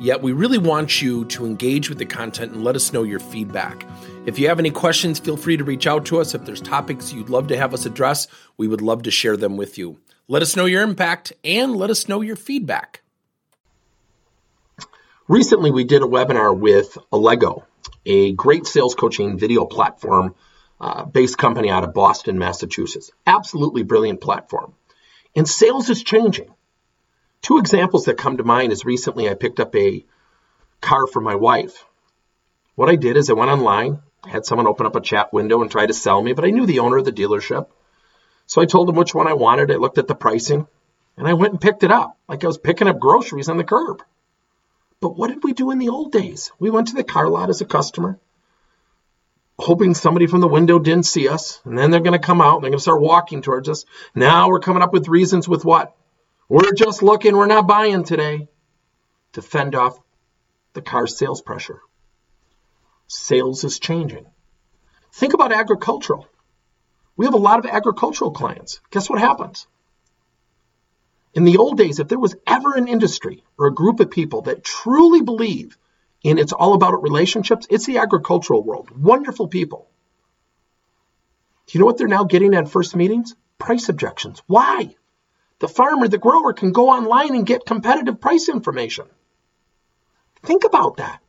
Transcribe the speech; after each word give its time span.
Yet, 0.00 0.22
we 0.22 0.32
really 0.32 0.56
want 0.56 1.02
you 1.02 1.26
to 1.26 1.44
engage 1.44 1.90
with 1.90 1.98
the 1.98 2.06
content 2.06 2.52
and 2.52 2.64
let 2.64 2.74
us 2.74 2.90
know 2.90 3.02
your 3.02 3.20
feedback. 3.20 3.86
If 4.24 4.38
you 4.38 4.48
have 4.48 4.58
any 4.58 4.70
questions, 4.70 5.18
feel 5.18 5.36
free 5.36 5.58
to 5.58 5.64
reach 5.64 5.86
out 5.86 6.06
to 6.06 6.20
us. 6.20 6.34
If 6.34 6.46
there's 6.46 6.62
topics 6.62 7.12
you'd 7.12 7.28
love 7.28 7.48
to 7.48 7.56
have 7.58 7.74
us 7.74 7.84
address, 7.84 8.26
we 8.56 8.66
would 8.66 8.80
love 8.80 9.02
to 9.02 9.10
share 9.10 9.36
them 9.36 9.58
with 9.58 9.76
you. 9.76 9.98
Let 10.26 10.40
us 10.40 10.56
know 10.56 10.64
your 10.64 10.82
impact 10.82 11.34
and 11.44 11.76
let 11.76 11.90
us 11.90 12.08
know 12.08 12.22
your 12.22 12.36
feedback. 12.36 13.02
Recently, 15.28 15.70
we 15.70 15.84
did 15.84 16.02
a 16.02 16.06
webinar 16.06 16.58
with 16.58 16.96
Allego, 17.12 17.64
a 18.06 18.32
great 18.32 18.66
sales 18.66 18.94
coaching 18.94 19.38
video 19.38 19.66
platform 19.66 20.34
uh, 20.80 21.04
based 21.04 21.36
company 21.36 21.68
out 21.68 21.84
of 21.84 21.92
Boston, 21.92 22.38
Massachusetts. 22.38 23.10
Absolutely 23.26 23.82
brilliant 23.82 24.22
platform. 24.22 24.72
And 25.36 25.46
sales 25.46 25.90
is 25.90 26.02
changing. 26.02 26.48
Two 27.42 27.58
examples 27.58 28.04
that 28.04 28.18
come 28.18 28.36
to 28.36 28.44
mind 28.44 28.72
is 28.72 28.84
recently 28.84 29.28
I 29.28 29.34
picked 29.34 29.60
up 29.60 29.74
a 29.74 30.04
car 30.80 31.06
for 31.06 31.20
my 31.20 31.34
wife. 31.34 31.84
What 32.74 32.88
I 32.88 32.96
did 32.96 33.16
is 33.16 33.30
I 33.30 33.34
went 33.34 33.50
online, 33.50 34.02
had 34.26 34.44
someone 34.44 34.66
open 34.66 34.86
up 34.86 34.96
a 34.96 35.00
chat 35.00 35.32
window 35.32 35.62
and 35.62 35.70
try 35.70 35.86
to 35.86 35.94
sell 35.94 36.22
me, 36.22 36.32
but 36.32 36.44
I 36.44 36.50
knew 36.50 36.66
the 36.66 36.80
owner 36.80 36.98
of 36.98 37.04
the 37.04 37.12
dealership. 37.12 37.66
So 38.46 38.60
I 38.60 38.66
told 38.66 38.88
him 38.88 38.96
which 38.96 39.14
one 39.14 39.26
I 39.26 39.34
wanted. 39.34 39.70
I 39.70 39.76
looked 39.76 39.98
at 39.98 40.08
the 40.08 40.14
pricing 40.14 40.66
and 41.16 41.26
I 41.28 41.34
went 41.34 41.52
and 41.52 41.60
picked 41.60 41.82
it 41.82 41.90
up 41.90 42.18
like 42.28 42.44
I 42.44 42.46
was 42.46 42.58
picking 42.58 42.88
up 42.88 42.98
groceries 42.98 43.48
on 43.48 43.56
the 43.56 43.64
curb. 43.64 44.02
But 45.00 45.16
what 45.16 45.28
did 45.28 45.42
we 45.42 45.52
do 45.52 45.70
in 45.70 45.78
the 45.78 45.88
old 45.88 46.12
days? 46.12 46.52
We 46.58 46.70
went 46.70 46.88
to 46.88 46.94
the 46.94 47.04
car 47.04 47.28
lot 47.28 47.48
as 47.48 47.60
a 47.60 47.66
customer, 47.66 48.18
hoping 49.58 49.94
somebody 49.94 50.26
from 50.26 50.40
the 50.40 50.48
window 50.48 50.78
didn't 50.78 51.06
see 51.06 51.28
us, 51.28 51.60
and 51.64 51.76
then 51.78 51.90
they're 51.90 52.00
going 52.00 52.18
to 52.18 52.26
come 52.26 52.40
out 52.40 52.56
and 52.56 52.64
they're 52.64 52.70
going 52.70 52.78
to 52.78 52.82
start 52.82 53.00
walking 53.00 53.40
towards 53.40 53.68
us. 53.68 53.86
Now 54.14 54.48
we're 54.48 54.60
coming 54.60 54.82
up 54.82 54.92
with 54.92 55.08
reasons 55.08 55.48
with 55.48 55.64
what? 55.64 55.94
We're 56.50 56.72
just 56.72 57.00
looking, 57.00 57.36
we're 57.36 57.46
not 57.46 57.68
buying 57.68 58.02
today 58.02 58.48
to 59.34 59.40
fend 59.40 59.76
off 59.76 59.96
the 60.72 60.82
car 60.82 61.06
sales 61.06 61.40
pressure 61.40 61.80
sales 63.06 63.62
is 63.62 63.78
changing. 63.78 64.26
Think 65.12 65.32
about 65.32 65.52
agricultural. 65.52 66.28
We 67.16 67.26
have 67.26 67.34
a 67.34 67.38
lot 67.38 67.60
of 67.60 67.66
agricultural 67.66 68.32
clients. 68.32 68.80
Guess 68.90 69.08
what 69.08 69.20
happens? 69.20 69.68
In 71.34 71.44
the 71.44 71.58
old 71.58 71.76
days, 71.78 72.00
if 72.00 72.08
there 72.08 72.18
was 72.18 72.34
ever 72.48 72.74
an 72.74 72.88
industry 72.88 73.44
or 73.56 73.66
a 73.66 73.74
group 73.74 74.00
of 74.00 74.10
people 74.10 74.42
that 74.42 74.64
truly 74.64 75.22
believe 75.22 75.78
in 76.22 76.38
it's 76.38 76.52
all 76.52 76.74
about 76.74 77.00
relationships, 77.02 77.68
it's 77.70 77.86
the 77.86 77.98
agricultural 77.98 78.64
world. 78.64 78.90
Wonderful 78.90 79.46
people. 79.46 79.88
Do 81.66 81.78
you 81.78 81.80
know 81.80 81.86
what 81.86 81.96
they're 81.96 82.08
now 82.08 82.24
getting 82.24 82.54
at 82.54 82.68
first 82.68 82.96
meetings? 82.96 83.36
Price 83.58 83.88
objections. 83.88 84.42
Why? 84.48 84.96
The 85.60 85.68
farmer, 85.68 86.08
the 86.08 86.18
grower 86.18 86.52
can 86.52 86.72
go 86.72 86.88
online 86.88 87.34
and 87.34 87.46
get 87.46 87.66
competitive 87.66 88.20
price 88.20 88.48
information. 88.48 89.06
Think 90.42 90.64
about 90.64 90.96
that. 90.96 91.20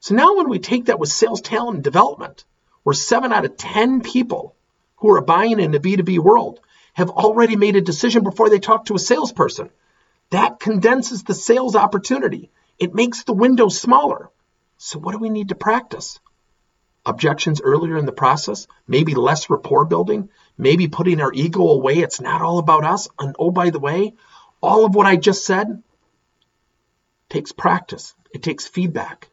So 0.00 0.14
now 0.14 0.36
when 0.36 0.48
we 0.48 0.58
take 0.58 0.86
that 0.86 0.98
with 0.98 1.10
sales 1.10 1.42
talent 1.42 1.76
and 1.76 1.84
development, 1.84 2.44
where 2.82 2.94
seven 2.94 3.32
out 3.32 3.44
of 3.44 3.58
10 3.58 4.00
people 4.00 4.56
who 4.96 5.14
are 5.14 5.20
buying 5.20 5.60
in 5.60 5.72
the 5.72 5.80
B2B 5.80 6.18
world 6.18 6.60
have 6.94 7.10
already 7.10 7.56
made 7.56 7.76
a 7.76 7.82
decision 7.82 8.24
before 8.24 8.48
they 8.48 8.58
talk 8.58 8.86
to 8.86 8.94
a 8.94 8.98
salesperson, 8.98 9.70
that 10.30 10.58
condenses 10.58 11.24
the 11.24 11.34
sales 11.34 11.76
opportunity. 11.76 12.50
It 12.78 12.94
makes 12.94 13.24
the 13.24 13.34
window 13.34 13.68
smaller. 13.68 14.30
So 14.78 14.98
what 14.98 15.12
do 15.12 15.18
we 15.18 15.28
need 15.28 15.50
to 15.50 15.54
practice? 15.54 16.18
Objections 17.04 17.60
earlier 17.60 17.96
in 17.96 18.06
the 18.06 18.12
process, 18.12 18.66
maybe 18.86 19.14
less 19.14 19.50
rapport 19.50 19.84
building, 19.84 20.30
maybe 20.58 20.88
putting 20.88 21.20
our 21.20 21.32
ego 21.32 21.68
away. 21.68 21.98
It's 21.98 22.20
not 22.20 22.42
all 22.42 22.58
about 22.58 22.84
us. 22.84 23.08
And 23.18 23.34
oh, 23.38 23.50
by 23.50 23.70
the 23.70 23.78
way, 23.78 24.14
all 24.60 24.84
of 24.84 24.94
what 24.94 25.06
I 25.06 25.16
just 25.16 25.46
said 25.46 25.82
takes 27.30 27.52
practice. 27.52 28.14
It 28.34 28.42
takes 28.42 28.66
feedback. 28.66 29.28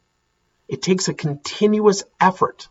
It 0.67 0.81
takes 0.81 1.07
a 1.07 1.13
continuous 1.13 2.03
effort. 2.19 2.69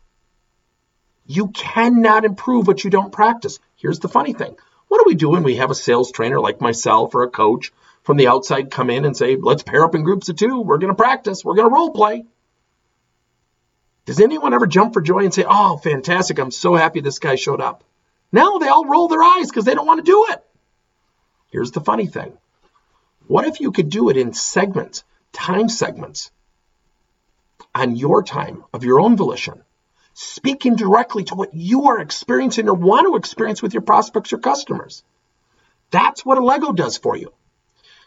You 1.27 1.49
cannot 1.49 2.25
improve 2.25 2.67
what 2.67 2.85
you 2.85 2.91
don't 2.91 3.13
practice. 3.13 3.59
Here's 3.77 3.99
the 3.99 4.09
funny 4.09 4.33
thing. 4.33 4.57
What 4.89 4.99
do 4.99 5.05
we 5.07 5.15
do 5.15 5.31
when 5.31 5.43
we 5.43 5.57
have 5.57 5.71
a 5.71 5.75
sales 5.75 6.13
trainer 6.13 6.39
like 6.39 6.61
myself 6.61 7.15
or 7.15 7.23
a 7.23 7.31
coach 7.31 7.73
from 8.03 8.17
the 8.17 8.29
outside 8.29 8.71
come 8.71 8.91
in 8.91 9.05
and 9.05 9.17
say, 9.17 9.37
let's 9.37 9.63
pair 9.63 9.85
up 9.85 9.95
in 9.95 10.03
groups 10.03 10.29
of 10.29 10.37
two. 10.37 10.61
We're 10.61 10.79
going 10.79 10.93
to 10.93 11.03
practice. 11.03 11.45
We're 11.45 11.55
going 11.55 11.69
to 11.69 11.75
role 11.75 11.91
play. 11.91 12.25
Does 14.05 14.21
anyone 14.21 14.53
ever 14.53 14.67
jump 14.67 14.93
for 14.93 15.01
joy 15.01 15.25
and 15.25 15.33
say, 15.33 15.45
oh, 15.49 15.79
fantastic. 15.79 16.39
I'm 16.39 16.51
so 16.51 16.75
happy 16.75 17.01
this 17.01 17.19
guy 17.19 17.37
showed 17.37 17.63
up. 17.63 17.83
Now 18.35 18.59
they 18.59 18.69
all 18.69 18.85
roll 18.85 19.09
their 19.09 19.23
eyes 19.23 19.49
because 19.49 19.65
they 19.65 19.75
don't 19.75 19.87
want 19.87 20.05
to 20.05 20.11
do 20.11 20.27
it. 20.31 20.45
Here's 21.51 21.71
the 21.71 21.81
funny 21.81 22.07
thing. 22.07 22.37
What 23.29 23.47
if 23.47 23.61
you 23.61 23.71
could 23.73 23.89
do 23.89 24.11
it 24.11 24.17
in 24.17 24.33
segments, 24.33 25.05
time 25.33 25.69
segments? 25.69 26.31
on 27.75 27.97
your 27.97 28.23
time 28.23 28.65
of 28.73 28.85
your 28.85 29.01
own 29.01 29.17
volition, 29.17 29.63
speaking 30.15 30.77
directly 30.77 31.25
to 31.25 31.35
what 31.35 31.55
you 31.55 31.89
are 31.89 32.01
experiencing 32.01 32.69
or 32.69 32.75
want 32.75 33.07
to 33.07 33.17
experience 33.17 33.63
with 33.63 33.75
your 33.75 33.83
prospects 33.83 34.33
or 34.33 34.39
customers. 34.39 35.03
That's 35.91 36.25
what 36.25 36.39
Allego 36.39 36.75
does 36.75 36.99
for 36.99 37.17
you. 37.17 37.33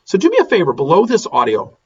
So 0.05 0.17
do 0.17 0.29
me 0.29 0.37
a 0.39 0.45
favor 0.45 0.73
below 0.73 1.05
this 1.05 1.27
audio 1.29 1.77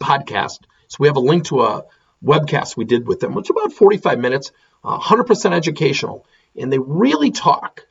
podcast. 0.00 0.60
So 0.86 0.98
we 1.00 1.08
have 1.08 1.16
a 1.16 1.20
link 1.20 1.46
to 1.46 1.62
a 1.62 1.84
webcast 2.24 2.76
we 2.76 2.84
did 2.84 3.06
with 3.06 3.20
them, 3.20 3.34
which 3.34 3.46
is 3.46 3.50
about 3.50 3.72
45 3.72 4.18
minutes, 4.18 4.52
uh, 4.84 4.98
100% 4.98 5.52
educational. 5.52 6.24
And 6.56 6.72
they 6.72 6.78
really 6.78 7.30
talk. 7.30 7.86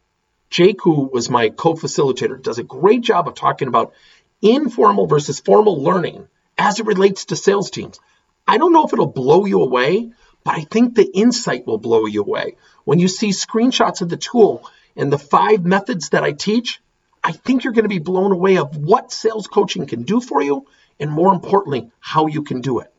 Jake, 0.50 0.82
who 0.84 1.10
was 1.12 1.30
my 1.30 1.50
co 1.50 1.74
facilitator, 1.74 2.42
does 2.42 2.60
a 2.60 2.64
great 2.64 3.02
job 3.02 3.28
of 3.28 3.36
talking 3.36 3.68
about 3.68 3.94
informal 4.42 5.08
versus 5.08 5.40
formal 5.40 5.82
learning 5.82 6.28
as 6.58 6.80
it 6.80 6.86
relates 6.86 7.26
to 7.26 7.36
sales 7.36 7.72
teams. 7.72 8.00
I 8.48 8.58
don't 8.58 8.74
know 8.74 8.86
if 8.86 8.94
it'll 8.94 9.08
blow 9.08 9.46
you 9.46 9.62
away, 9.62 10.12
but 10.44 10.56
I 10.56 10.62
think 10.62 10.96
the 10.96 11.10
insight 11.10 11.66
will 11.66 11.78
blow 11.78 12.06
you 12.06 12.22
away. 12.22 12.58
When 12.84 13.00
you 13.00 13.08
see 13.08 13.30
screenshots 13.30 14.02
of 14.02 14.10
the 14.10 14.18
tool 14.18 14.70
and 14.96 15.12
the 15.12 15.18
five 15.18 15.66
methods 15.66 16.10
that 16.10 16.24
I 16.24 16.34
teach, 16.34 16.82
I 17.24 17.32
think 17.32 17.64
you're 17.64 17.74
going 17.74 17.84
to 17.84 17.90
be 17.90 18.00
blown 18.00 18.32
away 18.32 18.58
of 18.58 18.76
what 18.76 19.12
sales 19.12 19.48
coaching 19.48 19.86
can 19.88 20.04
do 20.04 20.20
for 20.20 20.42
you 20.42 20.68
and 21.00 21.10
more 21.10 21.34
importantly, 21.34 21.90
how 22.00 22.28
you 22.28 22.44
can 22.44 22.62
do 22.62 22.80
it. 22.80 22.94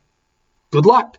Good 0.70 0.86
luck. 0.86 1.18